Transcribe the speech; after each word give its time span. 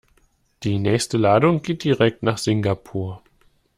Die 0.63 0.79
nächste 0.79 1.19
Ladung 1.19 1.61
geht 1.61 1.83
direkt 1.83 2.23
nach 2.23 2.39
Singapur. 2.39 3.21